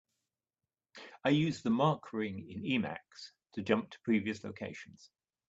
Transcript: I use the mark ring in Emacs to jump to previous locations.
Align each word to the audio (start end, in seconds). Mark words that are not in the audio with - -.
I 1.23 1.29
use 1.29 1.61
the 1.61 1.69
mark 1.69 2.11
ring 2.11 2.49
in 2.49 2.63
Emacs 2.63 3.33
to 3.53 3.61
jump 3.61 3.91
to 3.91 3.99
previous 3.99 4.43
locations. 4.43 5.11